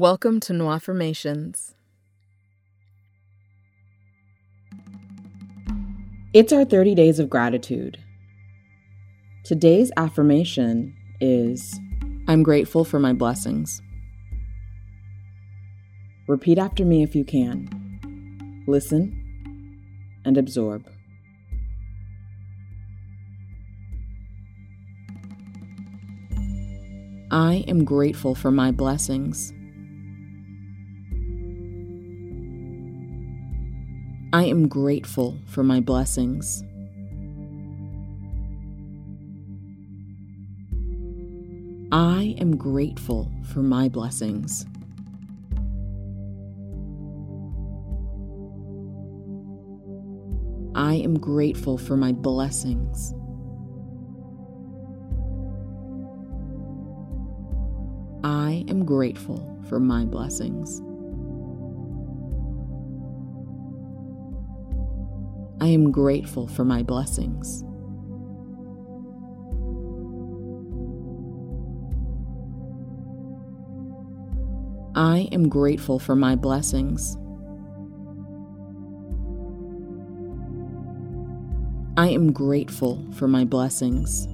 Welcome 0.00 0.40
to 0.40 0.54
No 0.54 0.70
Affirmations. 0.70 1.74
It's 6.32 6.54
our 6.54 6.64
30 6.64 6.94
days 6.94 7.18
of 7.18 7.28
gratitude. 7.28 7.98
Today's 9.44 9.92
affirmation 9.98 10.96
is 11.20 11.78
I'm 12.28 12.42
grateful 12.42 12.82
for 12.82 12.98
my 12.98 13.12
blessings. 13.12 13.82
Repeat 16.26 16.56
after 16.56 16.86
me 16.86 17.02
if 17.02 17.14
you 17.14 17.22
can. 17.22 18.64
Listen 18.66 19.12
and 20.24 20.38
absorb. 20.38 20.90
I 27.30 27.66
am 27.68 27.84
grateful 27.84 28.34
for 28.34 28.50
my 28.50 28.70
blessings. 28.70 29.52
I 34.40 34.44
am 34.44 34.68
grateful 34.68 35.36
for 35.44 35.62
my 35.62 35.80
blessings. 35.80 36.64
I 41.92 42.34
am 42.38 42.56
grateful 42.56 43.30
for 43.52 43.60
my 43.60 43.90
blessings. 43.90 44.64
I 50.74 50.94
am 50.94 51.18
grateful 51.18 51.76
for 51.76 51.98
my 51.98 52.12
blessings. 52.12 53.12
I 58.24 58.64
am 58.68 58.86
grateful 58.86 59.62
for 59.68 59.78
my 59.78 60.06
blessings. 60.06 60.80
I 65.60 65.66
am 65.68 65.92
grateful 65.92 66.46
for 66.48 66.64
my 66.64 66.82
blessings. 66.82 67.62
I 74.94 75.28
am 75.32 75.48
grateful 75.48 75.98
for 75.98 76.16
my 76.16 76.34
blessings. 76.34 77.16
I 81.96 82.08
am 82.08 82.32
grateful 82.32 83.04
for 83.12 83.28
my 83.28 83.44
blessings. 83.44 84.26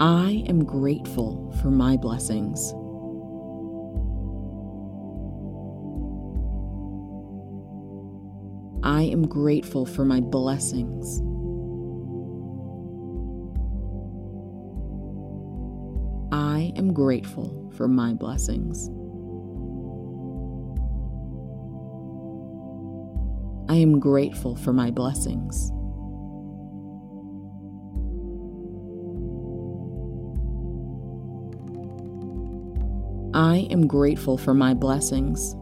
I 0.00 0.44
am 0.48 0.64
grateful 0.64 1.52
for 1.62 1.70
my 1.70 1.96
blessings. 1.96 2.74
I 8.84 9.04
am 9.04 9.26
grateful 9.26 9.86
for 9.86 10.04
my 10.04 10.20
blessings. 10.20 11.20
I 16.30 16.70
am 16.76 16.92
grateful 16.92 17.72
for 17.74 17.88
my 17.88 18.12
blessings. 18.12 18.90
I 23.70 23.76
am 23.76 23.98
grateful 24.00 24.54
for 24.54 24.74
my 24.74 24.90
blessings. 24.90 25.70
I 33.32 33.66
am 33.70 33.86
grateful 33.86 34.36
for 34.36 34.52
my 34.52 34.74
blessings. 34.74 35.56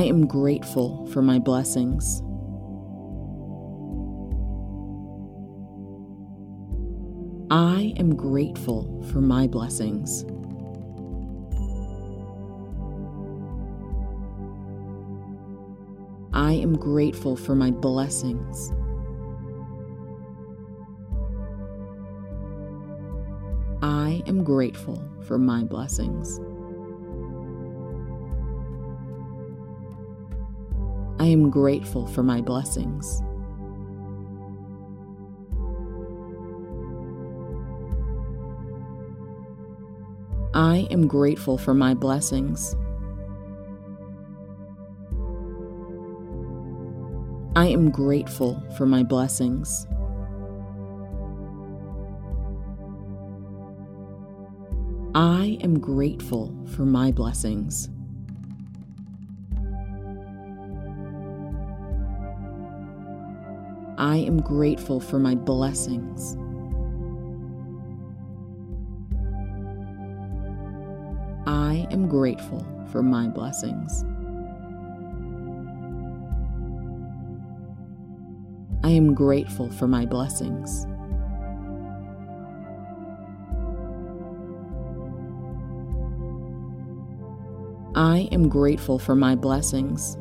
I 0.00 0.04
am 0.04 0.26
grateful 0.26 1.04
for 1.08 1.20
my 1.20 1.38
blessings. 1.38 2.22
I 7.50 7.92
am 7.98 8.16
grateful 8.16 9.04
for 9.12 9.20
my 9.20 9.46
blessings. 9.46 10.24
I 16.32 16.54
am 16.54 16.78
grateful 16.78 17.36
for 17.36 17.54
my 17.54 17.70
blessings. 17.70 18.72
I 23.82 24.22
am 24.26 24.44
grateful 24.44 25.06
for 25.26 25.36
my 25.36 25.62
blessings. 25.64 26.40
I 31.20 31.26
am 31.26 31.50
grateful 31.50 32.06
for 32.06 32.22
my 32.22 32.40
blessings. 32.40 33.20
I 40.54 40.88
am 40.90 41.06
grateful 41.06 41.58
for 41.58 41.74
my 41.74 41.92
blessings. 41.92 42.74
I 47.54 47.66
am 47.66 47.90
grateful 47.90 48.62
for 48.78 48.86
my 48.86 49.02
blessings. 49.02 49.86
I 55.14 55.58
am 55.62 55.78
grateful 55.78 56.56
for 56.74 56.86
my 56.86 57.12
blessings. 57.12 57.90
I 64.00 64.16
am 64.16 64.40
grateful 64.40 64.98
for 64.98 65.18
my 65.18 65.34
blessings. 65.34 66.34
I 71.46 71.86
am 71.90 72.08
grateful 72.08 72.66
for 72.90 73.02
my 73.02 73.28
blessings. 73.28 74.02
I 78.82 78.88
am 78.88 79.12
grateful 79.12 79.70
for 79.70 79.86
my 79.86 80.06
blessings. 80.06 80.86
I 87.94 88.30
am 88.32 88.48
grateful 88.48 88.98
for 88.98 89.14
my 89.14 89.34
blessings. 89.34 90.16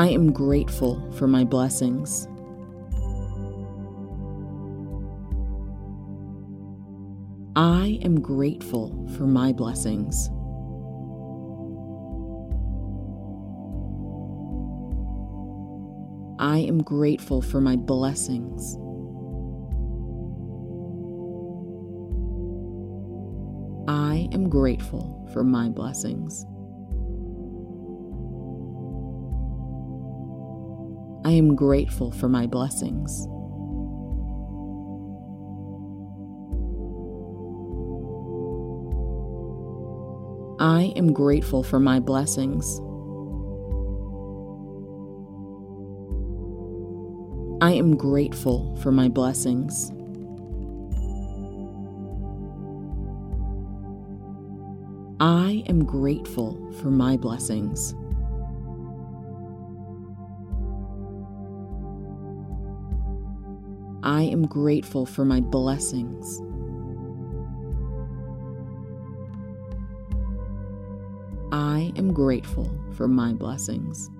I 0.00 0.08
am 0.08 0.32
grateful 0.32 1.12
for 1.12 1.26
my 1.26 1.44
blessings. 1.44 2.26
I 7.54 7.98
am 8.02 8.18
grateful 8.18 9.06
for 9.14 9.26
my 9.26 9.52
blessings. 9.52 10.30
I 16.38 16.60
am 16.60 16.82
grateful 16.82 17.42
for 17.42 17.60
my 17.60 17.76
blessings. 17.76 18.76
I 23.86 24.30
am 24.32 24.48
grateful 24.48 25.28
for 25.34 25.44
my 25.44 25.68
blessings. 25.68 26.46
I 31.30 31.34
am 31.34 31.54
grateful 31.54 32.10
for 32.10 32.28
my 32.28 32.48
blessings. 32.48 33.28
I 40.58 40.92
am 40.96 41.12
grateful 41.12 41.62
for 41.62 41.78
my 41.78 42.00
blessings. 42.00 42.80
I 47.62 47.74
am 47.74 47.96
grateful 47.96 48.74
for 48.82 48.90
my 48.90 49.08
blessings. 49.08 49.92
I 55.20 55.62
am 55.68 55.84
grateful 55.84 56.72
for 56.80 56.90
my 56.90 57.16
blessings. 57.16 57.94
I 64.10 64.22
am 64.22 64.44
grateful 64.44 65.06
for 65.06 65.24
my 65.24 65.38
blessings. 65.38 66.40
I 71.52 71.92
am 71.94 72.12
grateful 72.12 72.68
for 72.90 73.06
my 73.06 73.32
blessings. 73.34 74.10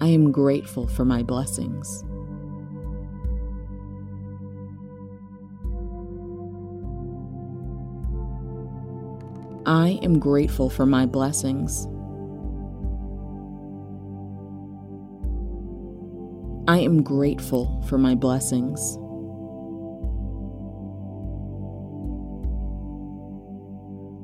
I 0.00 0.08
am 0.08 0.32
grateful 0.32 0.88
for 0.88 1.04
my 1.04 1.22
blessings. 1.22 2.02
I 9.66 10.00
am 10.02 10.18
grateful 10.18 10.68
for 10.68 10.84
my 10.84 11.06
blessings. 11.06 11.86
I 16.68 16.78
am 16.78 17.02
grateful 17.02 17.82
for 17.88 17.98
my 17.98 18.14
blessings. 18.14 18.96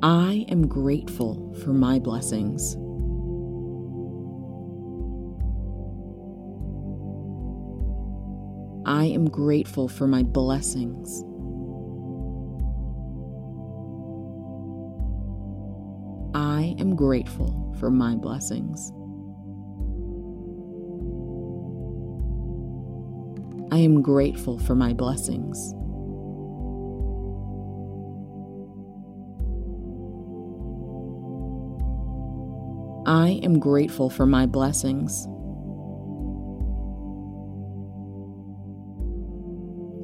I 0.04 0.46
am 0.48 0.68
grateful 0.68 1.52
for 1.64 1.72
my 1.72 1.98
blessings. 1.98 2.76
I 8.86 9.06
am 9.06 9.28
grateful 9.28 9.88
for 9.88 10.06
my 10.06 10.22
blessings. 10.22 11.24
I 16.34 16.76
am 16.78 16.94
grateful 16.94 17.74
for 17.80 17.90
my 17.90 18.14
blessings. 18.14 18.92
I 23.78 23.82
am 23.82 24.02
grateful 24.02 24.58
for 24.58 24.74
my 24.74 24.92
blessings. 24.92 25.72
I 33.06 33.38
am 33.44 33.60
grateful 33.60 34.10
for 34.10 34.26
my 34.26 34.46
blessings. 34.46 35.28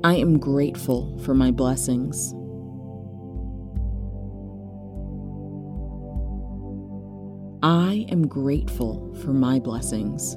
I 0.05 0.15
am 0.19 0.39
grateful 0.39 1.19
for 1.19 1.35
my 1.35 1.51
blessings. 1.51 2.33
I 7.65 8.07
am 8.09 8.29
grateful 8.29 9.17
for 9.17 9.33
my 9.33 9.59
blessings. 9.59 10.37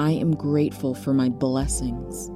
I 0.00 0.12
am 0.12 0.34
grateful 0.34 0.94
for 0.94 1.12
my 1.12 1.28
blessings. 1.28 2.30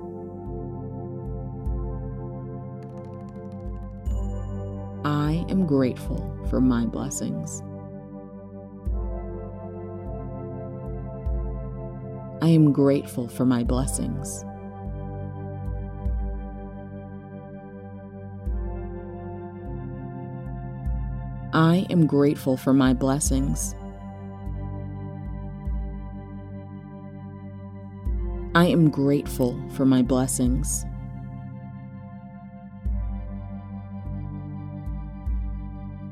I 5.02 5.46
am 5.48 5.64
grateful 5.64 6.20
for 6.50 6.60
my 6.60 6.84
blessings. 6.84 7.62
I 12.42 12.48
am 12.50 12.70
grateful 12.70 13.28
for 13.28 13.46
my 13.46 13.64
blessings. 13.64 14.44
I 21.54 21.86
am 21.88 22.06
grateful 22.06 22.58
for 22.58 22.74
my 22.74 22.92
blessings. 22.92 23.74
I 28.56 28.66
am 28.66 28.88
grateful 28.88 29.60
for 29.70 29.84
my 29.84 30.00
blessings. 30.02 30.84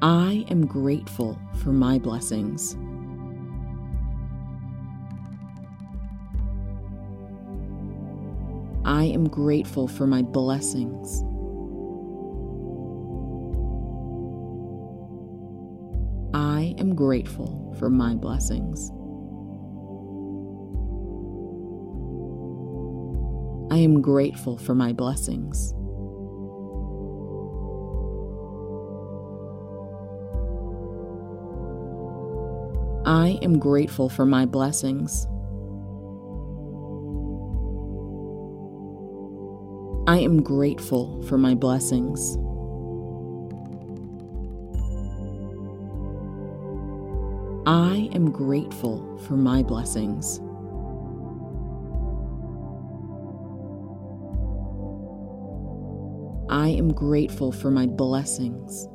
I 0.03 0.45
am 0.51 0.67
grateful 0.67 1.39
for 1.63 1.71
my 1.73 2.01
blessings. 2.01 2.75
I 8.85 9.05
am 9.05 9.29
grateful 9.29 9.87
for 9.87 10.09
my 10.09 10.23
blessings. 10.23 11.23
I 16.35 16.75
am 16.79 16.97
grateful 16.97 17.73
for 17.79 17.89
my 17.89 18.17
blessings. 18.17 18.91
I 23.73 23.79
am 23.79 24.03
grateful 24.03 24.59
for 24.59 24.75
my 24.75 24.93
blessings. 24.93 25.73
I 33.07 33.39
am 33.41 33.59
grateful 33.59 34.11
for 34.11 34.27
my 34.27 34.45
blessings. 34.45 35.27
I 40.07 40.19
am 40.19 40.43
grateful 40.43 41.23
for 41.23 41.39
my 41.39 41.55
blessings. 41.55 42.37
I 47.65 48.11
am 48.15 48.31
grateful 48.31 49.17
for 49.27 49.39
my 49.39 49.63
blessings. 49.63 50.43
I 56.63 56.69
am 56.69 56.93
grateful 56.93 57.51
for 57.51 57.73
my 57.73 57.87
blessings. 57.87 58.87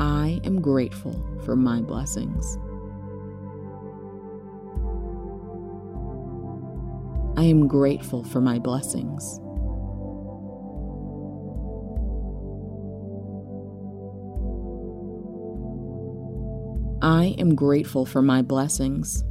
I 0.00 0.40
am 0.44 0.62
grateful 0.62 1.12
for 1.44 1.56
my 1.56 1.82
blessings. 1.82 2.56
I 7.36 7.44
am 7.44 7.68
grateful 7.68 8.24
for 8.24 8.40
my 8.40 8.58
blessings. 8.58 9.38
I 17.02 17.34
am 17.38 17.54
grateful 17.54 18.06
for 18.06 18.22
my 18.22 18.40
blessings. 18.40 19.22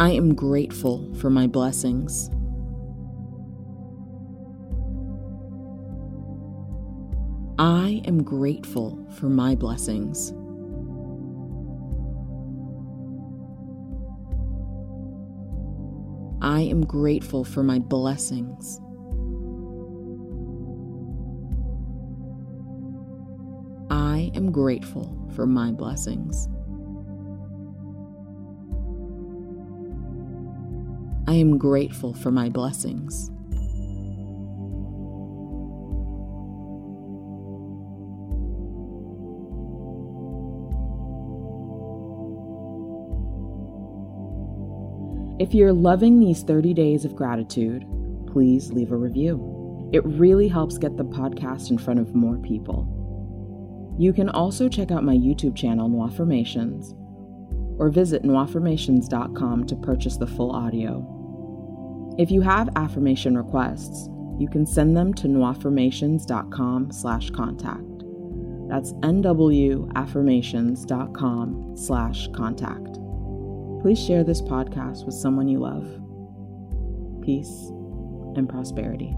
I 0.00 0.12
am 0.12 0.34
grateful 0.34 1.14
for 1.16 1.28
my 1.28 1.46
blessings. 1.46 2.30
I 7.58 8.00
am 8.06 8.22
grateful 8.22 9.06
for 9.18 9.28
my 9.28 9.54
blessings. 9.54 10.30
I 16.40 16.62
am 16.62 16.80
grateful 16.86 17.44
for 17.44 17.62
my 17.62 17.78
blessings. 17.78 18.80
I 23.90 24.30
am 24.34 24.50
grateful 24.50 25.28
for 25.34 25.46
my 25.46 25.72
blessings. 25.72 26.48
I 31.30 31.34
am 31.34 31.58
grateful 31.58 32.12
for 32.12 32.32
my 32.32 32.48
blessings. 32.48 33.30
If 45.40 45.54
you're 45.54 45.72
loving 45.72 46.18
these 46.18 46.42
30 46.42 46.74
days 46.74 47.04
of 47.04 47.14
gratitude, 47.14 47.86
please 48.26 48.72
leave 48.72 48.90
a 48.90 48.96
review. 48.96 49.88
It 49.92 50.04
really 50.04 50.48
helps 50.48 50.78
get 50.78 50.96
the 50.96 51.04
podcast 51.04 51.70
in 51.70 51.78
front 51.78 52.00
of 52.00 52.12
more 52.12 52.38
people. 52.38 52.88
You 54.00 54.12
can 54.12 54.30
also 54.30 54.68
check 54.68 54.90
out 54.90 55.04
my 55.04 55.14
YouTube 55.14 55.54
channel, 55.54 55.88
Noirformations, 55.88 56.92
or 57.78 57.88
visit 57.88 58.24
noirformations.com 58.24 59.66
to 59.68 59.76
purchase 59.76 60.16
the 60.16 60.26
full 60.26 60.50
audio. 60.50 61.18
If 62.18 62.30
you 62.30 62.42
have 62.42 62.68
affirmation 62.76 63.36
requests, 63.36 64.08
you 64.38 64.48
can 64.48 64.64
send 64.66 64.96
them 64.96 65.12
to 65.14 65.26
noirformations.com 65.28 66.92
slash 66.92 67.30
contact. 67.30 67.84
That's 68.68 68.92
nwaffirmations.com 68.94 71.76
slash 71.76 72.28
contact. 72.28 72.98
Please 73.82 74.04
share 74.04 74.24
this 74.24 74.42
podcast 74.42 75.06
with 75.06 75.14
someone 75.14 75.48
you 75.48 75.58
love. 75.58 75.86
Peace 77.24 77.70
and 78.36 78.48
prosperity. 78.48 79.16